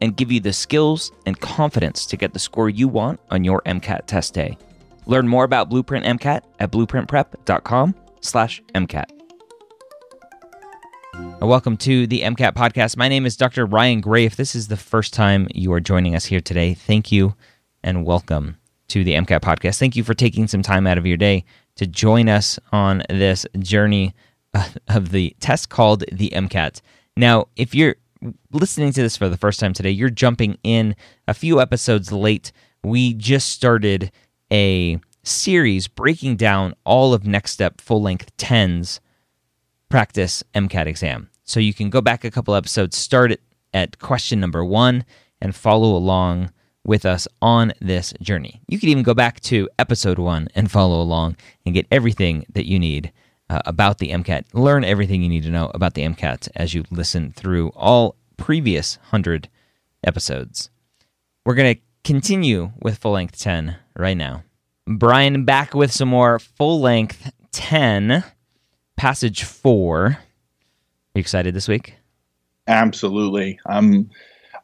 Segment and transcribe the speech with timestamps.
[0.00, 3.60] and give you the skills and confidence to get the score you want on your
[3.66, 4.56] MCAT test day.
[5.06, 9.10] Learn more about Blueprint MCAT at blueprintprep.com/mcat.
[11.42, 12.96] Uh, welcome to the MCAT podcast.
[12.96, 13.66] My name is Dr.
[13.66, 14.24] Ryan Gray.
[14.24, 17.34] If this is the first time you are joining us here today, thank you
[17.82, 19.78] and welcome to the MCAT podcast.
[19.78, 21.44] Thank you for taking some time out of your day
[21.76, 24.14] to join us on this journey
[24.54, 26.80] uh, of the test called the MCAT.
[27.16, 27.96] Now, if you're
[28.52, 30.94] listening to this for the first time today, you're jumping in
[31.26, 32.52] a few episodes late.
[32.82, 34.10] We just started
[34.52, 39.00] a series breaking down all of Next Step full length 10's
[39.88, 41.30] practice MCAT exam.
[41.44, 43.42] So you can go back a couple episodes, start it
[43.74, 45.04] at question number one,
[45.40, 46.52] and follow along
[46.84, 48.62] with us on this journey.
[48.68, 52.66] You could even go back to episode one and follow along and get everything that
[52.66, 53.12] you need
[53.50, 54.44] uh, about the MCAT.
[54.54, 58.96] Learn everything you need to know about the MCAT as you listen through all previous
[58.96, 59.48] 100
[60.04, 60.70] episodes.
[61.44, 64.44] We're going to continue with full length 10 right now.
[64.86, 68.24] Brian back with some more full length 10,
[68.96, 70.06] passage 4.
[70.06, 70.18] Are
[71.14, 71.96] you excited this week?
[72.68, 73.58] Absolutely.
[73.66, 74.10] I'm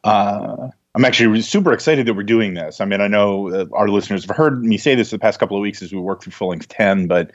[0.05, 2.79] uh, I'm actually super excited that we're doing this.
[2.79, 5.57] I mean, I know uh, our listeners have heard me say this the past couple
[5.57, 7.31] of weeks as we work through full length 10, but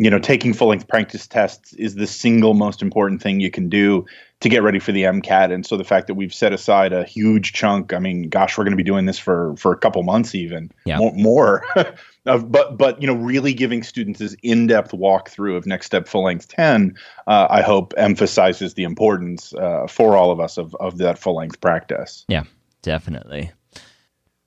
[0.00, 3.68] you know, taking full length practice tests is the single most important thing you can
[3.68, 4.06] do
[4.40, 5.52] to get ready for the MCAT.
[5.52, 8.64] And so the fact that we've set aside a huge chunk, I mean, gosh, we're
[8.64, 10.96] going to be doing this for for a couple months even yeah.
[10.96, 11.12] more.
[11.12, 11.64] more
[12.24, 16.08] of, but but you know, really giving students this in depth walkthrough of next step
[16.08, 16.96] full length ten,
[17.26, 21.36] uh, I hope emphasizes the importance uh, for all of us of of that full
[21.36, 22.24] length practice.
[22.26, 22.44] Yeah,
[22.82, 23.52] Definitely.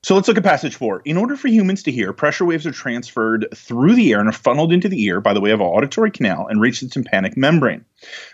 [0.04, 1.02] So let's look at passage four.
[1.06, 4.34] In order for humans to hear, pressure waves are transferred through the air and are
[4.34, 7.38] funneled into the ear by the way of an auditory canal and reach the tympanic
[7.38, 7.86] membrane.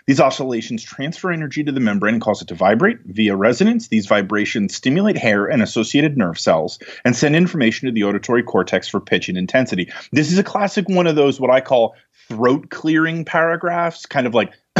[0.06, 2.98] These oscillations transfer energy to the membrane and cause it to vibrate.
[3.04, 8.02] Via resonance, these vibrations stimulate hair and associated nerve cells and send information to the
[8.02, 9.92] auditory cortex for pitch and intensity.
[10.10, 11.94] This is a classic one of those, what I call
[12.28, 14.52] throat clearing paragraphs, kind of like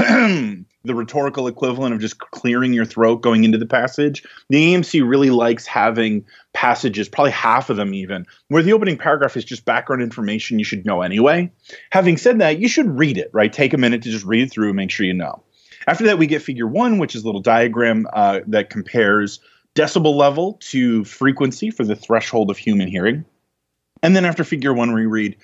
[0.85, 4.23] the rhetorical equivalent of just clearing your throat going into the passage.
[4.49, 9.37] The AAMC really likes having passages, probably half of them even, where the opening paragraph
[9.37, 11.51] is just background information you should know anyway.
[11.91, 13.53] Having said that, you should read it, right?
[13.53, 15.43] Take a minute to just read it through and make sure you know.
[15.87, 19.41] After that, we get figure one, which is a little diagram uh, that compares
[19.75, 23.25] decibel level to frequency for the threshold of human hearing.
[24.03, 25.37] And then after figure one, we read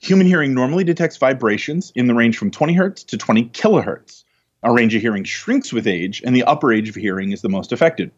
[0.00, 4.24] human hearing normally detects vibrations in the range from 20 hertz to 20 kilohertz.
[4.64, 7.50] Our range of hearing shrinks with age, and the upper age of hearing is the
[7.50, 8.10] most affected.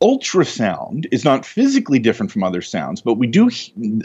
[0.00, 3.50] Ultrasound is not physically different from other sounds, but we do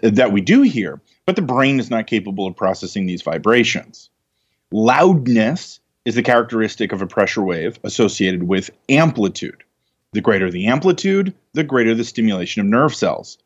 [0.01, 4.09] that we do hear, but the brain is not capable of processing these vibrations.
[4.71, 9.63] Loudness is the characteristic of a pressure wave associated with amplitude.
[10.13, 13.37] The greater the amplitude, the greater the stimulation of nerve cells.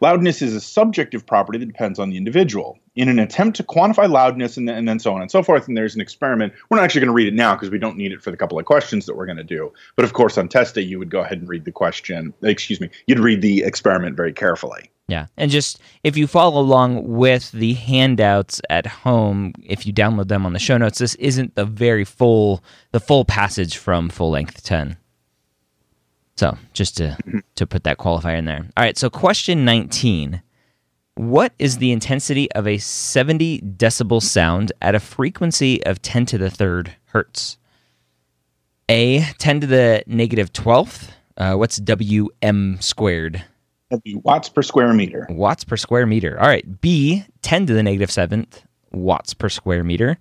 [0.00, 2.78] Loudness is a subjective property that depends on the individual.
[2.94, 5.76] In an attempt to quantify loudness and, and then so on and so forth, and
[5.76, 6.52] there's an experiment.
[6.68, 8.36] We're not actually going to read it now because we don't need it for the
[8.36, 9.72] couple of questions that we're going to do.
[9.96, 12.34] But of course, on test day, you would go ahead and read the question.
[12.42, 14.90] Excuse me, you'd read the experiment very carefully.
[15.08, 15.26] Yeah.
[15.38, 20.44] And just if you follow along with the handouts at home, if you download them
[20.44, 22.62] on the show notes, this isn't the very full
[22.92, 24.98] the full passage from full length 10.
[26.38, 27.38] So just to mm-hmm.
[27.56, 28.64] to put that qualifier in there.
[28.76, 28.96] All right.
[28.96, 30.40] So question nineteen:
[31.16, 36.38] What is the intensity of a seventy decibel sound at a frequency of ten to
[36.38, 37.58] the third hertz?
[38.88, 41.12] A ten to the negative twelfth.
[41.36, 43.44] Uh, what's WM squared?
[44.06, 45.26] Watts per square meter.
[45.30, 46.38] Watts per square meter.
[46.38, 46.80] All right.
[46.80, 50.18] B, 10 to the negative seventh watts per square meter.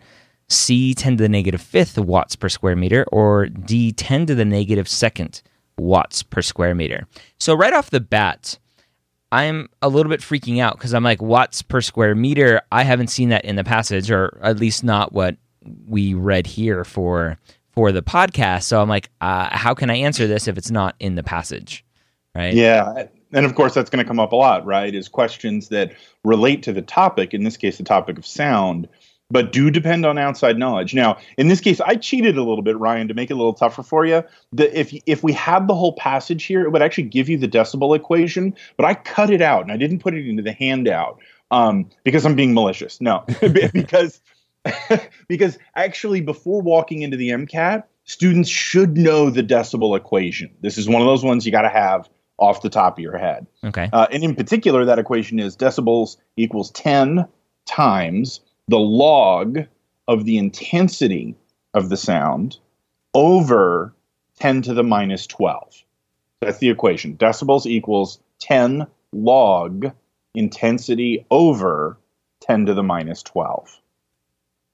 [0.47, 3.03] C, 10 to the negative fifth watts per square meter.
[3.11, 5.41] Or D, 10 to the negative second
[5.77, 7.07] watts per square meter.
[7.39, 8.57] So, right off the bat,
[9.31, 12.61] I'm a little bit freaking out because I'm like watts per square meter.
[12.71, 15.37] I haven't seen that in the passage, or at least not what
[15.87, 17.37] we read here for
[17.71, 18.63] for the podcast.
[18.63, 21.85] So I'm like, uh, how can I answer this if it's not in the passage?
[22.33, 22.53] Right?
[22.53, 23.05] Yeah.
[23.33, 24.95] And of course, that's going to come up a lot, right?
[24.95, 25.93] Is questions that
[26.23, 28.87] relate to the topic, in this case, the topic of sound,
[29.29, 30.93] but do depend on outside knowledge.
[30.93, 33.53] Now, in this case, I cheated a little bit, Ryan, to make it a little
[33.53, 34.23] tougher for you.
[34.53, 37.47] The, if if we had the whole passage here, it would actually give you the
[37.47, 41.19] decibel equation, but I cut it out and I didn't put it into the handout
[41.51, 43.01] um, because I'm being malicious.
[43.01, 43.25] No,
[43.73, 44.21] because
[45.27, 50.51] because actually, before walking into the MCAT, students should know the decibel equation.
[50.61, 53.17] This is one of those ones you got to have off the top of your
[53.17, 53.47] head.
[53.63, 53.89] Okay.
[53.91, 57.27] Uh, and in particular, that equation is decibels equals 10
[57.65, 59.59] times the log
[60.07, 61.35] of the intensity
[61.73, 62.57] of the sound
[63.13, 63.93] over
[64.39, 65.83] 10 to the minus 12.
[66.41, 67.17] That's the equation.
[67.17, 69.91] Decibels equals 10 log
[70.35, 71.97] intensity over
[72.41, 73.79] 10 to the minus 12.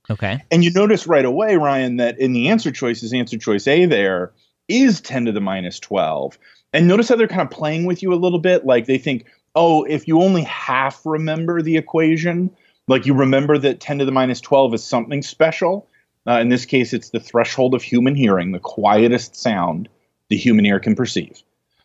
[0.09, 0.43] Okay.
[0.51, 4.33] And you notice right away, Ryan, that in the answer choices, answer choice A there
[4.67, 6.37] is 10 to the minus 12.
[6.73, 8.65] And notice how they're kind of playing with you a little bit.
[8.65, 9.25] Like they think,
[9.55, 12.51] oh, if you only half remember the equation,
[12.87, 15.87] like you remember that 10 to the minus 12 is something special.
[16.27, 19.89] Uh, in this case, it's the threshold of human hearing, the quietest sound
[20.29, 21.41] the human ear can perceive.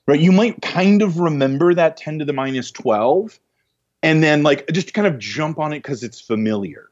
[0.06, 0.20] Right?
[0.20, 3.38] You might kind of remember that 10 to the minus 12
[4.02, 6.88] and then like just kind of jump on it because it's familiar.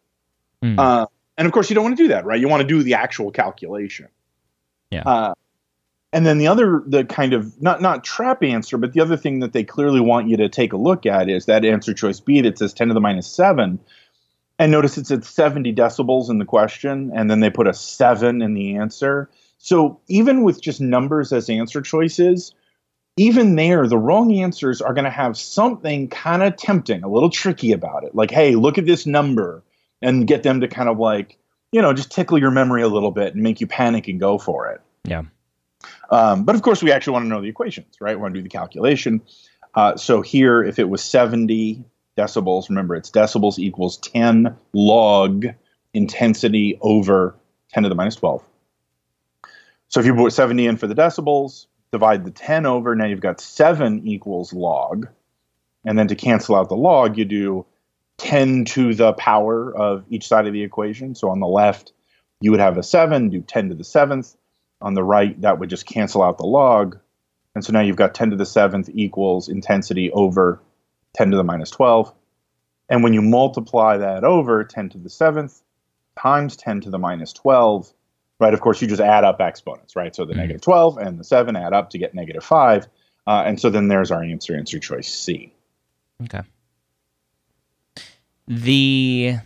[0.63, 0.79] Mm.
[0.79, 1.07] Uh,
[1.39, 2.41] and of course, you don't want to do that, right?
[2.41, 4.09] You want to do the actual calculation.
[4.91, 5.03] Yeah.
[5.05, 5.35] Uh,
[6.17, 9.41] and then the other, the kind of not not trap answer, but the other thing
[9.41, 12.41] that they clearly want you to take a look at is that answer choice B
[12.41, 13.79] that says 10 to the minus seven.
[14.59, 18.41] And notice it's at 70 decibels in the question, and then they put a seven
[18.41, 19.29] in the answer.
[19.59, 22.55] So even with just numbers as answer choices,
[23.19, 27.29] even there, the wrong answers are going to have something kind of tempting, a little
[27.29, 28.15] tricky about it.
[28.15, 29.63] Like, hey, look at this number
[30.01, 31.37] and get them to kind of like,
[31.73, 34.39] you know, just tickle your memory a little bit and make you panic and go
[34.39, 34.81] for it.
[35.05, 35.25] Yeah.
[36.11, 38.17] Um, but of course, we actually want to know the equations, right?
[38.17, 39.23] We want to do the calculation.
[39.75, 41.85] Uh, so here, if it was 70
[42.17, 45.47] decibels, remember it's decibels equals 10 log
[45.93, 47.35] intensity over
[47.73, 48.43] 10 to the minus 12.
[49.89, 53.21] So if you put 70 in for the decibels, divide the 10 over, now you've
[53.21, 55.09] got 7 equals log.
[55.85, 57.67] And then to cancel out the log, you do
[58.19, 61.15] 10 to the power of each side of the equation.
[61.15, 61.93] So on the left,
[62.41, 64.37] you would have a 7, do 10 to the 7th.
[64.81, 66.99] On the right, that would just cancel out the log.
[67.55, 70.61] And so now you've got 10 to the 7th equals intensity over
[71.15, 72.13] 10 to the minus 12.
[72.89, 75.63] And when you multiply that over 10 to the 7th
[76.21, 77.91] times 10 to the minus 12,
[78.39, 80.15] right, of course, you just add up exponents, right?
[80.15, 80.39] So the Mhm.
[80.39, 82.87] negative 12 and the 7 add up to get negative 5.
[83.27, 85.53] Uh, and so then there's our answer, answer choice C.
[86.25, 86.43] Okay.
[88.47, 89.37] The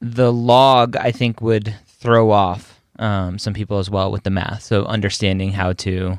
[0.00, 4.62] the log I think would throw off um, some people as well with the math.
[4.62, 6.18] So understanding how to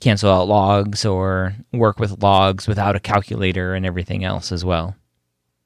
[0.00, 4.94] cancel out logs or work with logs without a calculator and everything else as well.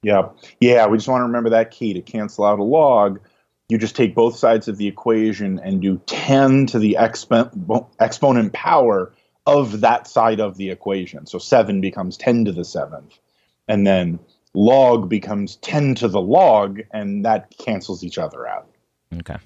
[0.03, 0.29] Yeah.
[0.61, 0.87] Yeah.
[0.87, 3.21] We just want to remember that key to cancel out a log.
[3.69, 8.53] You just take both sides of the equation and do 10 to the expo- exponent
[8.53, 9.13] power
[9.47, 11.27] of that side of the equation.
[11.27, 13.19] So 7 becomes 10 to the 7th.
[13.69, 14.19] And then
[14.55, 18.69] log becomes 10 to the log, and that cancels each other out.
[19.19, 19.37] Okay.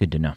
[0.00, 0.30] Good to know.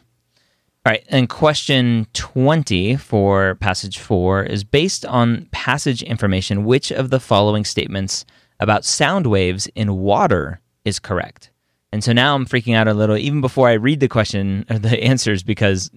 [0.85, 1.03] All right.
[1.09, 6.65] And question 20 for passage four is based on passage information.
[6.65, 8.25] Which of the following statements
[8.59, 11.49] about sound waves in water is correct?
[11.93, 14.77] And so now I'm freaking out a little, even before I read the question or
[14.77, 15.89] the answers, because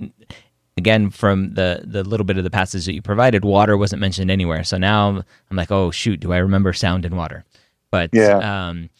[0.77, 4.31] again, from the, the little bit of the passage that you provided, water wasn't mentioned
[4.31, 4.63] anywhere.
[4.63, 7.45] So now I'm like, oh, shoot, do I remember sound in water?
[7.91, 8.69] But Yeah.
[8.69, 8.91] um,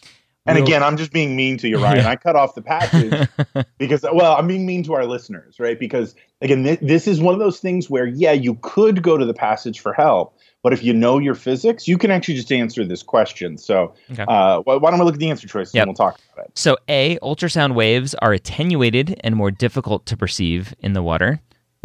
[0.47, 1.99] And again, I'm just being mean to you, Ryan.
[2.05, 2.11] Yeah.
[2.11, 3.29] I cut off the passage
[3.79, 5.79] because, well, I'm being mean to our listeners, right?
[5.79, 9.25] Because again, th- this is one of those things where, yeah, you could go to
[9.25, 12.85] the passage for help, but if you know your physics, you can actually just answer
[12.85, 13.59] this question.
[13.59, 14.25] So, Okay.
[14.27, 15.83] uh, why why don't we look at the answer choices Yep.
[15.83, 16.59] and we'll talk about it?
[16.59, 21.41] So, A, ultrasound waves are attenuated and more difficult to perceive in the water.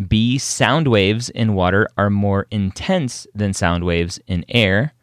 [0.08, 4.94] B, sound waves in water are more intense than sound waves in air.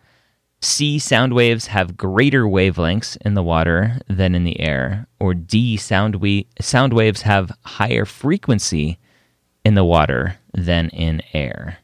[0.61, 5.07] C, sound waves have greater wavelengths in the water than in the air.
[5.21, 8.99] Or D, sound, we- sound waves have higher frequency
[9.65, 11.79] in the water than in air.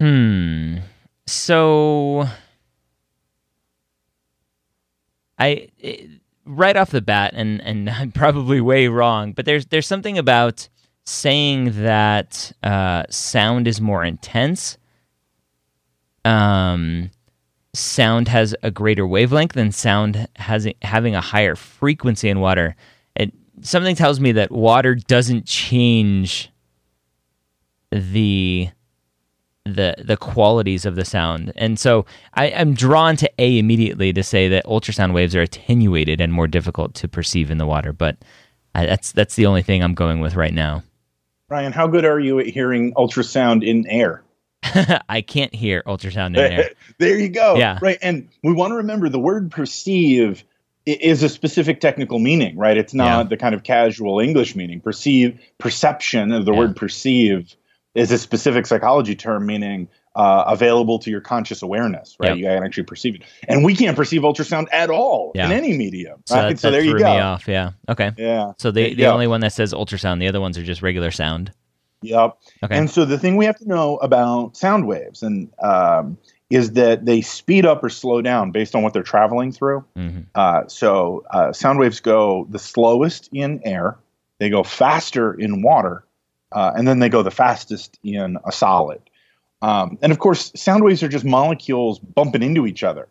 [0.00, 0.78] Hmm.
[1.26, 2.28] So
[5.38, 6.10] I it,
[6.44, 10.68] right off the bat, and and I'm probably way wrong, but there's there's something about
[11.04, 14.78] saying that uh, sound is more intense
[16.24, 17.10] um,
[17.74, 22.76] sound has a greater wavelength and sound has having a higher frequency in water.
[23.16, 26.50] It something tells me that water doesn't change
[27.90, 28.68] the
[29.64, 31.52] the the qualities of the sound.
[31.56, 36.20] And so I, am drawn to A immediately to say that ultrasound waves are attenuated
[36.20, 37.92] and more difficult to perceive in the water.
[37.92, 38.16] But
[38.74, 40.82] I, that's that's the only thing I'm going with right now.
[41.48, 44.22] Ryan, how good are you at hearing ultrasound in air?
[45.08, 46.70] I can't hear ultrasound in air.
[46.98, 47.56] there you go.
[47.56, 47.78] Yeah.
[47.82, 47.98] Right.
[48.00, 50.44] And we want to remember the word perceive
[50.84, 52.76] is a specific technical meaning, right?
[52.76, 53.22] It's not yeah.
[53.24, 54.80] the kind of casual English meaning.
[54.80, 56.58] Perceive, perception of the yeah.
[56.58, 57.54] word perceive
[57.94, 62.30] is a specific psychology term meaning uh, available to your conscious awareness, right?
[62.30, 62.38] Yep.
[62.38, 65.46] You can actually perceive it, and we can't perceive ultrasound at all yeah.
[65.46, 66.22] in any medium.
[66.26, 66.50] So, right?
[66.50, 67.14] that, so there you go.
[67.14, 67.48] Me off.
[67.48, 67.72] Yeah.
[67.88, 68.12] Okay.
[68.18, 68.52] Yeah.
[68.58, 71.52] So the the only one that says ultrasound, the other ones are just regular sound.
[72.02, 72.38] Yep.
[72.64, 72.76] Okay.
[72.76, 76.18] And so the thing we have to know about sound waves and um,
[76.50, 79.84] is that they speed up or slow down based on what they're traveling through.
[79.96, 80.20] Mm-hmm.
[80.34, 83.96] Uh, so uh, sound waves go the slowest in air,
[84.38, 86.04] they go faster in water,
[86.52, 89.00] uh, and then they go the fastest in a solid.
[89.62, 93.08] Um, and of course, sound waves are just molecules bumping into each other.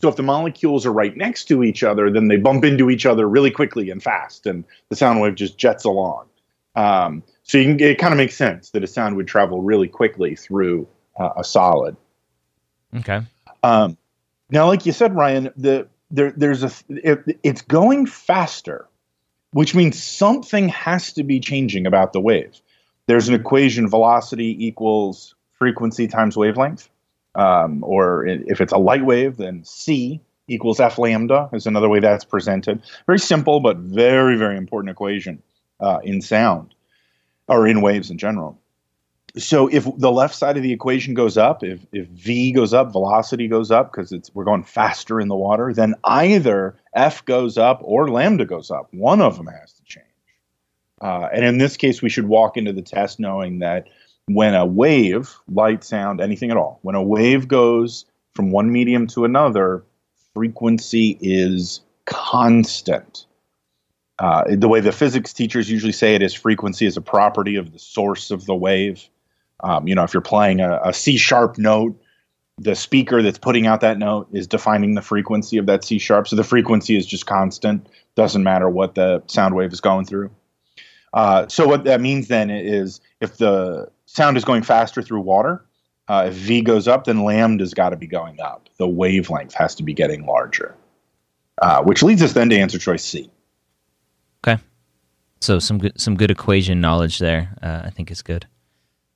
[0.00, 3.06] So if the molecules are right next to each other, then they bump into each
[3.06, 6.26] other really quickly and fast, and the sound wave just jets along.
[6.74, 9.88] Um, so you can, it kind of makes sense that a sound would travel really
[9.88, 10.88] quickly through
[11.18, 11.96] uh, a solid.
[12.96, 13.20] Okay.
[13.62, 13.96] Um,
[14.50, 18.88] now, like you said, Ryan, the there, there's a it, it's going faster,
[19.52, 22.60] which means something has to be changing about the wave
[23.06, 26.88] there's an equation velocity equals frequency times wavelength.
[27.34, 31.98] Um, or if it's a light wave, then c equals f lambda is another way
[31.98, 32.80] that's presented.
[33.06, 35.42] Very simple, but very, very important equation
[35.84, 36.74] uh, in sound
[37.46, 38.58] or in waves in general.
[39.36, 42.92] So if the left side of the equation goes up, if, if v goes up,
[42.92, 47.58] velocity goes up because it's we're going faster in the water, then either f goes
[47.58, 48.88] up or lambda goes up.
[48.92, 50.06] One of them has to change.
[51.02, 53.88] Uh, and in this case, we should walk into the test knowing that
[54.26, 59.06] when a wave, light, sound, anything at all, when a wave goes from one medium
[59.08, 59.84] to another,
[60.32, 63.26] frequency is constant.
[64.18, 67.72] Uh, the way the physics teachers usually say it is frequency is a property of
[67.72, 69.08] the source of the wave.
[69.60, 72.00] Um, you know, if you're playing a, a C sharp note,
[72.58, 76.28] the speaker that's putting out that note is defining the frequency of that C sharp.
[76.28, 77.88] So the frequency is just constant.
[78.14, 80.30] Doesn't matter what the sound wave is going through.
[81.12, 85.64] Uh, so what that means then is if the sound is going faster through water,
[86.08, 88.68] uh, if V goes up, then lambda's got to be going up.
[88.76, 90.76] The wavelength has to be getting larger,
[91.62, 93.30] uh, which leads us then to answer choice C.
[95.44, 97.54] So some good some good equation knowledge there.
[97.62, 98.46] Uh, I think is good.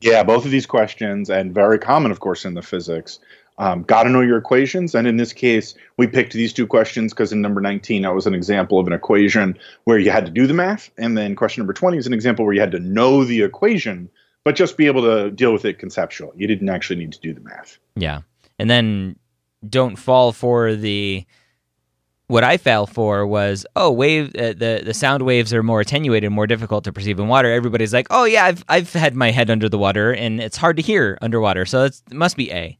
[0.01, 3.19] Yeah, both of these questions, and very common, of course, in the physics,
[3.57, 4.95] um, got to know your equations.
[4.95, 8.27] And in this case, we picked these two questions because in number 19, that was
[8.27, 10.91] an example of an equation where you had to do the math.
[10.99, 14.09] And then question number 20 is an example where you had to know the equation,
[14.45, 16.37] but just be able to deal with it conceptually.
[16.37, 17.79] You didn't actually need to do the math.
[17.97, 18.21] Yeah.
[18.59, 19.17] And then
[19.69, 21.27] don't fall for the.
[22.29, 26.31] What I fell for was, oh, wave uh, the the sound waves are more attenuated,
[26.31, 27.51] more difficult to perceive in water.
[27.53, 30.77] Everybody's like, oh yeah, I've I've had my head under the water and it's hard
[30.77, 32.79] to hear underwater, so it must be A.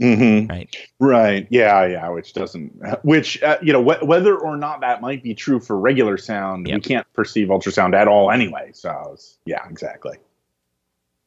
[0.00, 0.46] Mm-hmm.
[0.46, 0.76] Right.
[1.00, 1.46] Right.
[1.50, 1.86] Yeah.
[1.86, 2.08] Yeah.
[2.10, 5.78] Which doesn't, which, uh, you know, wh- whether or not that might be true for
[5.78, 6.76] regular sound, yep.
[6.76, 8.70] we can't perceive ultrasound at all anyway.
[8.72, 10.16] So, yeah, exactly.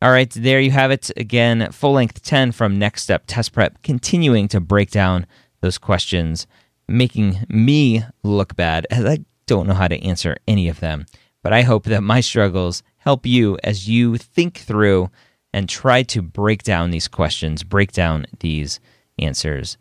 [0.01, 0.31] All right.
[0.31, 1.11] There you have it.
[1.17, 5.27] Again, full length 10 from Next Step Test Prep, continuing to break down
[5.59, 6.47] those questions,
[6.91, 11.05] making me look bad as I don't know how to answer any of them.
[11.43, 15.09] But I hope that my struggles help you as you think through
[15.53, 18.79] and try to break down these questions, break down these
[19.19, 19.77] answers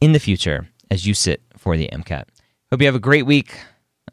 [0.00, 2.24] in the future as you sit for the MCAT.
[2.70, 3.56] Hope you have a great week.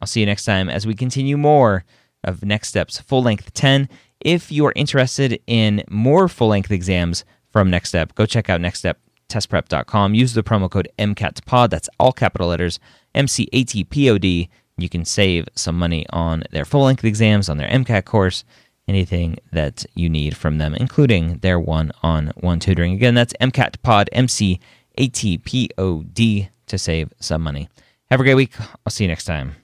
[0.00, 1.84] I'll see you next time as we continue more
[2.22, 3.88] of Next Steps Full Length 10.
[4.20, 8.60] If you are interested in more full length exams from Next Step, go check out
[9.34, 10.14] nextsteptestprep.com.
[10.14, 12.78] Use the promo code MCATPOD, that's all capital letters,
[13.14, 14.48] M C A T P O D.
[14.76, 18.44] You can save some money on their full length exams, on their MCAT course
[18.86, 22.92] anything that you need from them, including their one on one tutoring.
[22.92, 24.60] Again, that's MCATPOD, M C
[24.96, 27.68] A T P O D, to save some money.
[28.10, 28.52] Have a great week.
[28.60, 29.63] I'll see you next time.